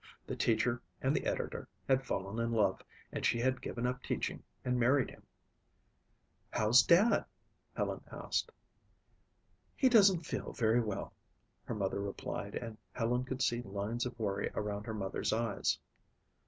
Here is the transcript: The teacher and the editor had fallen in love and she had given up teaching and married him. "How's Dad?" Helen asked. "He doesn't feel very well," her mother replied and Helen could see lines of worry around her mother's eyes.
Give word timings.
The 0.25 0.35
teacher 0.35 0.81
and 0.99 1.15
the 1.15 1.27
editor 1.27 1.67
had 1.87 2.03
fallen 2.03 2.39
in 2.43 2.51
love 2.51 2.81
and 3.11 3.23
she 3.23 3.37
had 3.37 3.61
given 3.61 3.85
up 3.85 4.01
teaching 4.01 4.41
and 4.65 4.79
married 4.79 5.11
him. 5.11 5.21
"How's 6.49 6.81
Dad?" 6.81 7.23
Helen 7.77 8.01
asked. 8.11 8.51
"He 9.75 9.89
doesn't 9.89 10.25
feel 10.25 10.53
very 10.53 10.79
well," 10.81 11.13
her 11.65 11.75
mother 11.75 12.01
replied 12.01 12.55
and 12.55 12.79
Helen 12.93 13.25
could 13.25 13.43
see 13.43 13.61
lines 13.61 14.07
of 14.07 14.17
worry 14.17 14.49
around 14.55 14.87
her 14.87 14.95
mother's 14.95 15.31
eyes. 15.31 15.77